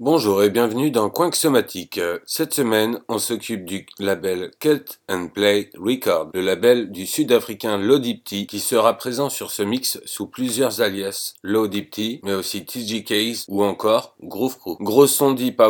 Bonjour 0.00 0.42
et 0.42 0.50
bienvenue 0.50 0.90
dans 0.90 1.08
Coin 1.08 1.32
Somatique. 1.32 1.98
Cette 2.26 2.52
semaine, 2.52 3.00
on 3.08 3.18
s'occupe 3.18 3.64
du 3.64 3.86
label 3.98 4.50
Cut 4.60 4.84
and 5.08 5.28
Play 5.28 5.70
Record, 5.78 6.30
le 6.34 6.42
label 6.42 6.92
du 6.92 7.06
sud-africain 7.06 7.78
Lodipti 7.78 8.46
qui 8.46 8.60
sera 8.60 8.98
présent 8.98 9.30
sur 9.30 9.50
ce 9.50 9.62
mix 9.62 9.98
sous 10.04 10.26
plusieurs 10.26 10.82
alias, 10.82 11.34
Lodipti, 11.42 12.20
mais 12.22 12.34
aussi 12.34 12.66
TGKs 12.66 13.46
ou 13.48 13.64
encore 13.64 14.14
Groove 14.22 14.58
Crew. 14.58 14.76
Gros 14.80 15.06
son 15.06 15.32
deep 15.32 15.62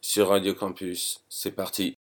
sur 0.00 0.28
Radio 0.28 0.54
Campus. 0.54 1.20
C'est 1.28 1.52
parti. 1.52 1.98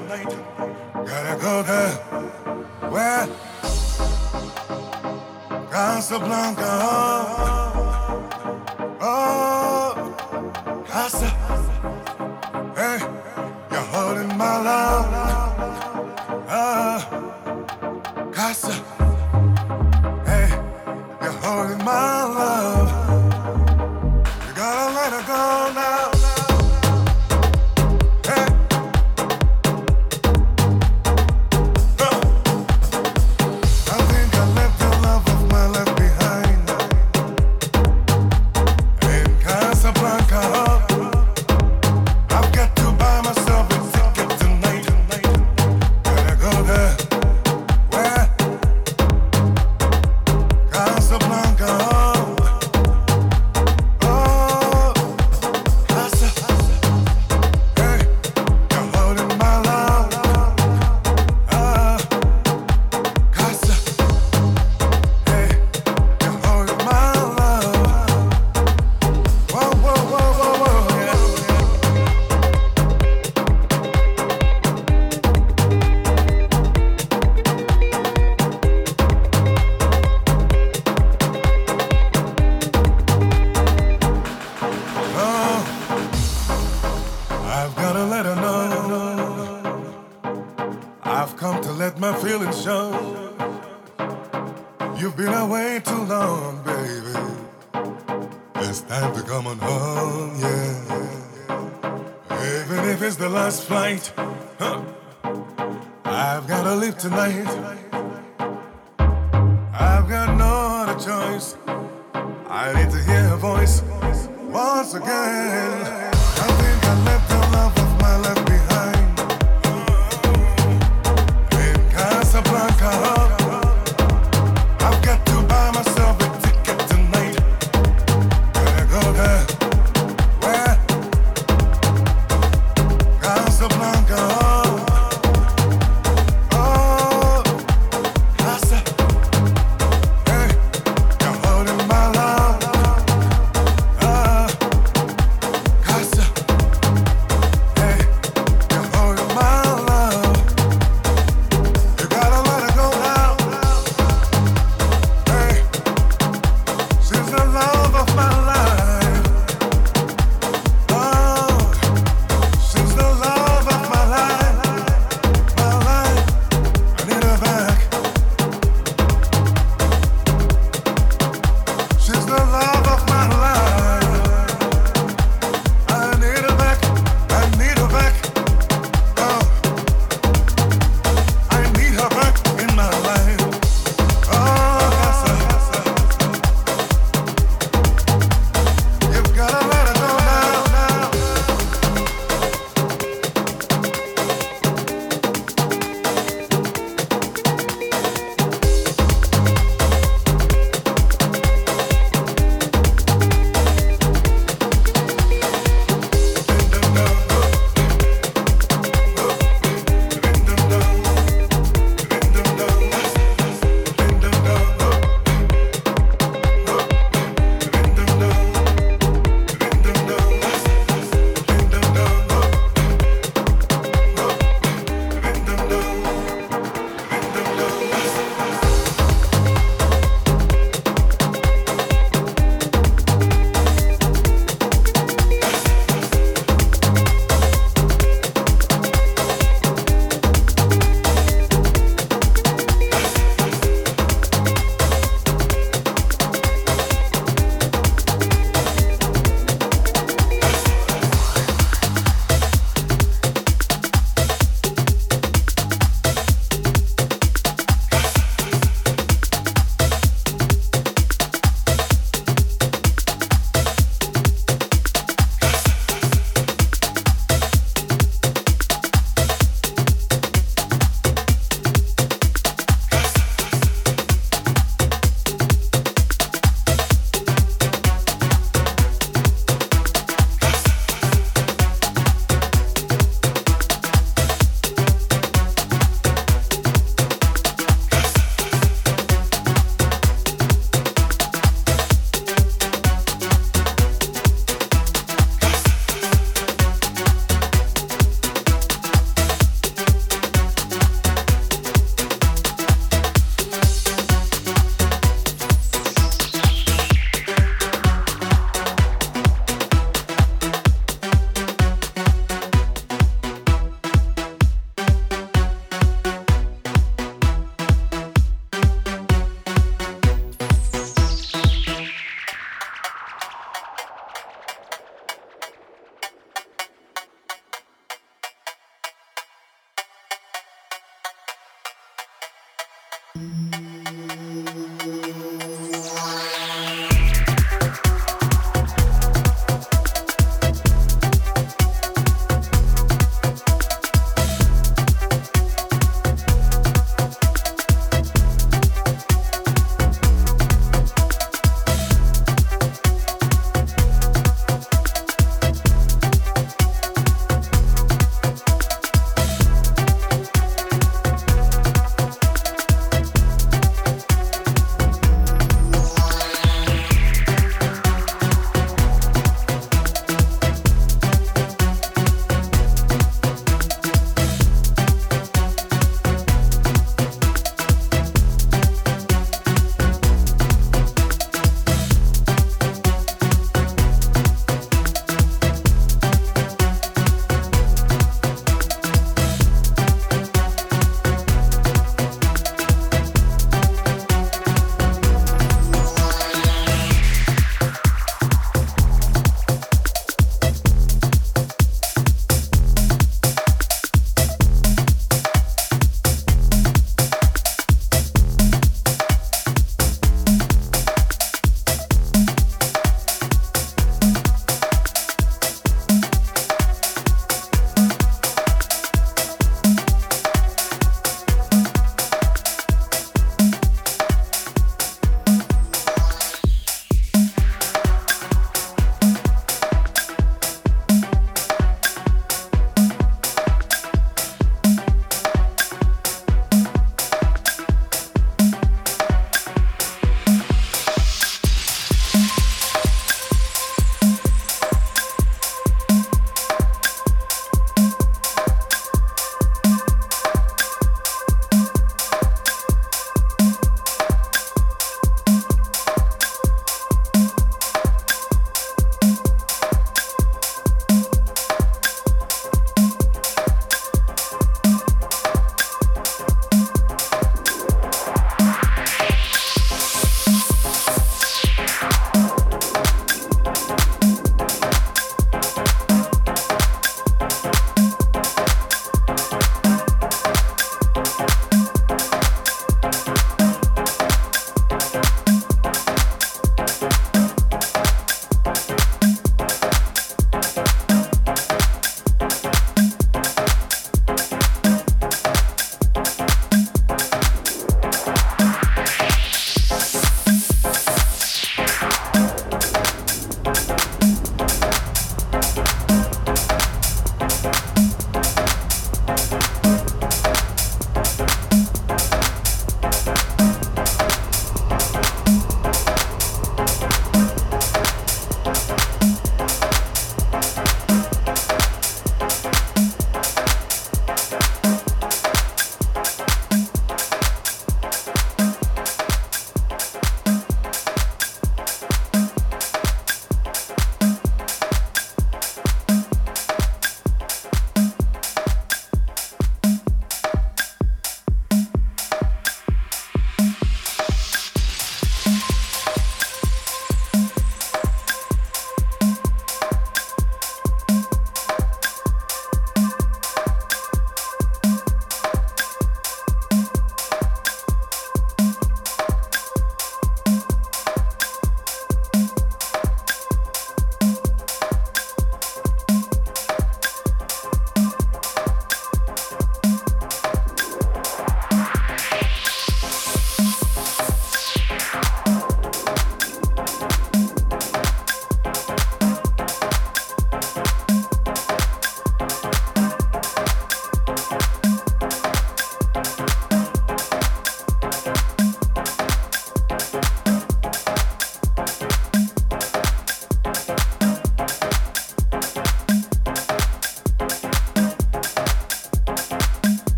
tonight. 0.00 0.33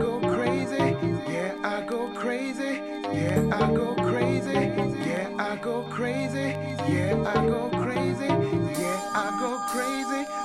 go 0.00 0.20
crazy. 0.20 0.96
Yeah, 1.28 1.54
I 1.62 1.82
go 1.82 2.08
crazy. 2.14 2.80
Yeah, 3.12 3.48
I 3.52 3.72
go 3.72 3.94
crazy. 3.94 4.52
Yeah, 4.52 5.30
I 5.38 5.56
go 5.56 5.82
crazy. 5.90 6.56
Yeah, 6.88 7.22
I 7.26 7.34
go 7.46 7.70
crazy. 7.70 8.26
Yeah, 8.26 9.10
I 9.14 9.36
go 9.40 9.58
crazy. 9.72 10.35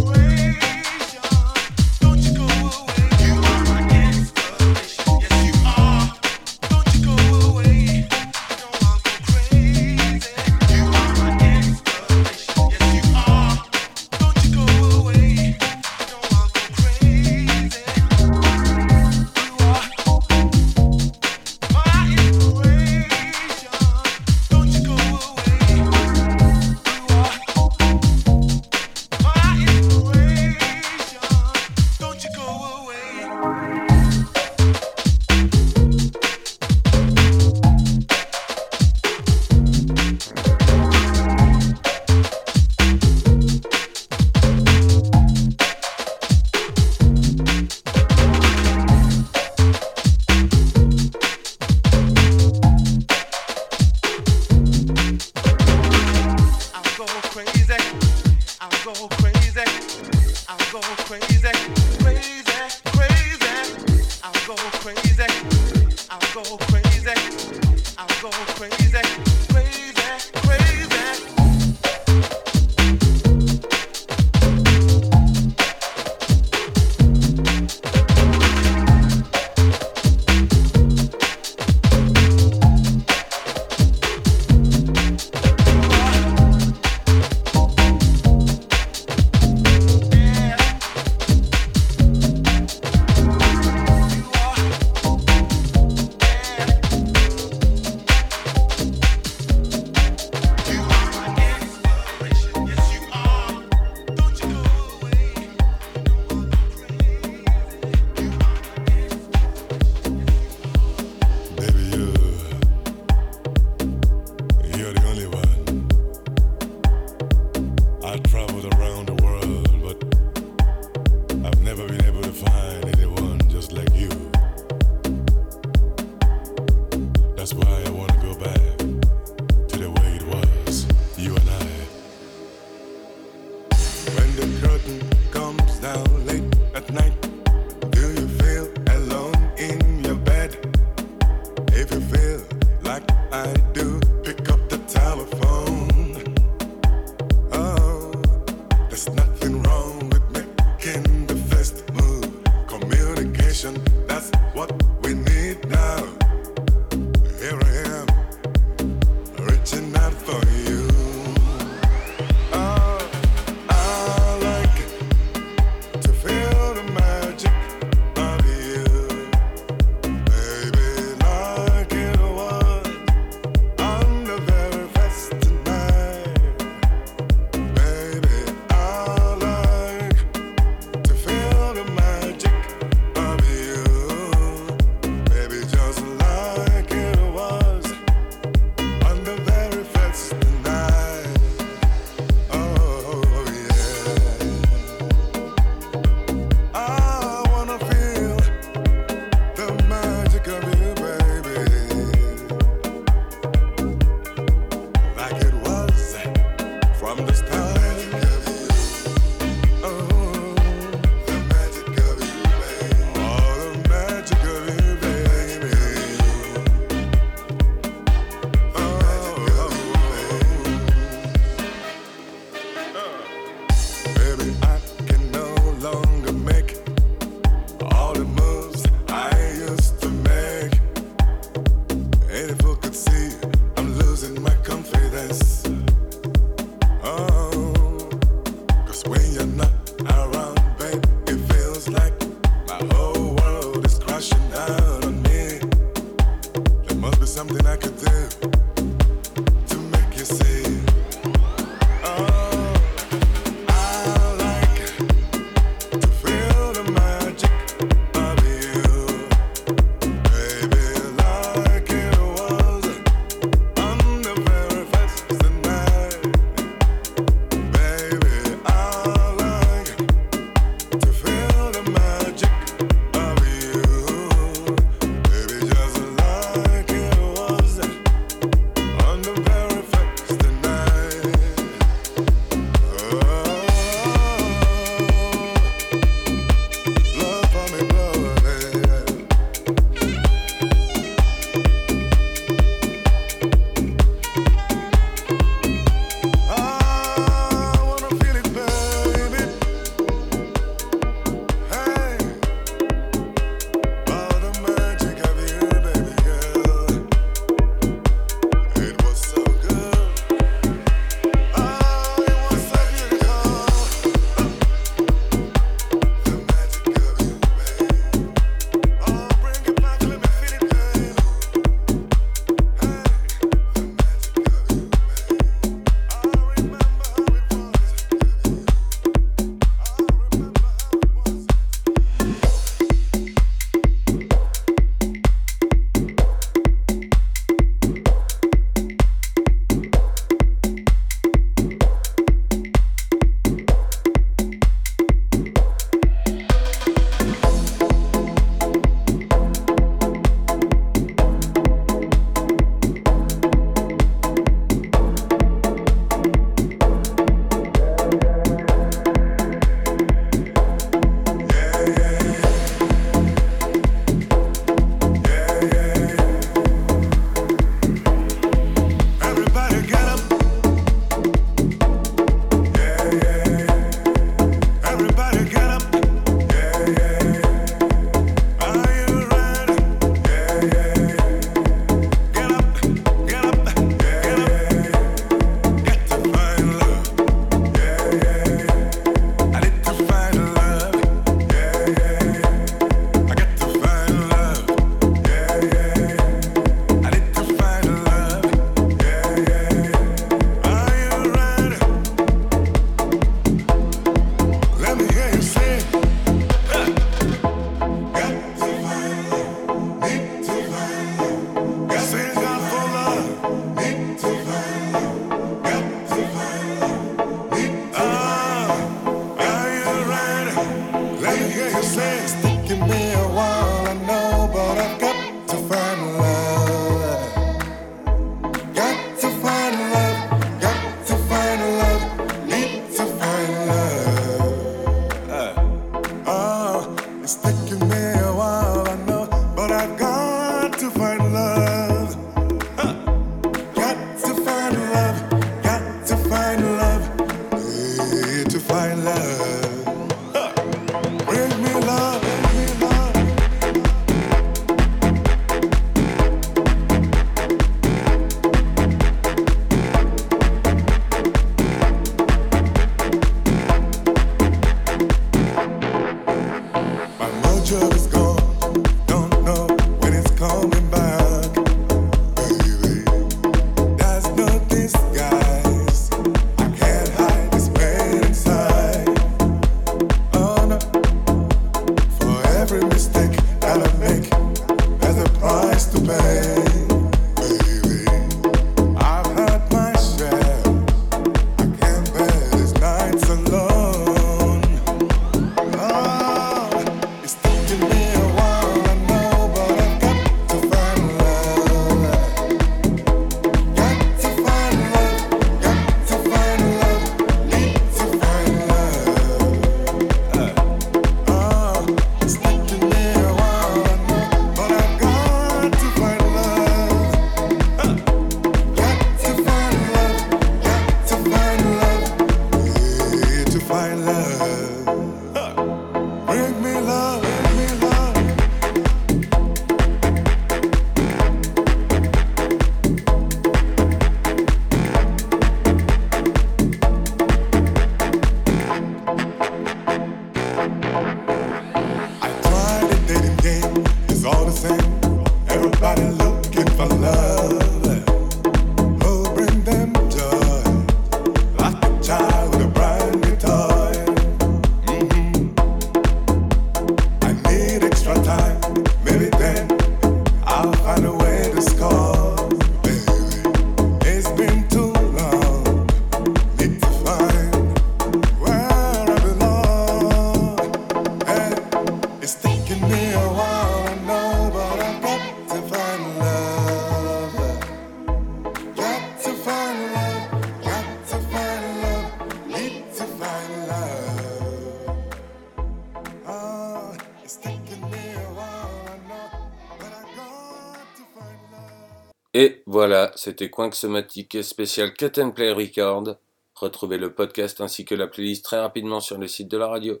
Voilà, 592.88 593.12
c'était 593.16 593.50
Somatique 593.72 594.42
spécial 594.42 594.94
Cut 594.94 595.20
and 595.20 595.32
Play 595.32 595.52
Record. 595.52 596.16
Retrouvez 596.54 596.96
le 596.96 597.12
podcast 597.12 597.60
ainsi 597.60 597.84
que 597.84 597.94
la 597.94 598.06
playlist 598.06 598.42
très 598.42 598.58
rapidement 598.58 599.00
sur 599.00 599.18
le 599.18 599.28
site 599.28 599.48
de 599.48 599.58
la 599.58 599.66
radio. 599.66 600.00